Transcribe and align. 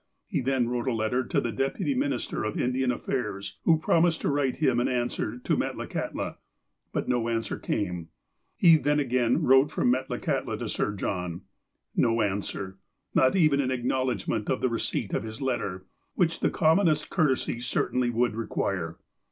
He 0.25 0.41
then 0.41 0.67
wrote 0.67 0.87
a 0.87 0.93
letter 0.93 1.23
to 1.23 1.39
the 1.39 1.53
Dex)uty 1.53 1.95
Minister 1.95 2.43
of 2.43 2.59
Indian 2.59 2.91
Affairs, 2.91 3.59
who 3.65 3.77
promised 3.77 4.21
to 4.21 4.29
write 4.29 4.55
him 4.55 4.79
an 4.79 4.87
answer 4.87 5.37
to 5.37 5.55
Metlakahtla. 5.55 6.37
But 6.91 7.07
no 7.07 7.29
answer 7.29 7.59
came. 7.59 8.09
He 8.55 8.77
then 8.77 8.99
again 8.99 9.43
wrote 9.43 9.69
from 9.71 9.91
Metla 9.93 10.17
kahtla 10.19 10.57
to 10.57 10.67
Sir 10.69 10.93
John. 10.95 11.41
No 11.95 12.23
answer. 12.23 12.79
Not 13.13 13.35
even 13.35 13.59
an 13.61 13.69
acknowl 13.69 14.11
edgment 14.11 14.49
of 14.49 14.59
the 14.61 14.69
receipt 14.69 15.13
of 15.13 15.21
his 15.21 15.39
letter, 15.39 15.85
which 16.15 16.39
the 16.39 16.49
common 16.49 16.87
est 16.87 17.11
courtesy 17.11 17.59
certainly 17.59 18.09
would 18.09 18.33
require. 18.35 18.97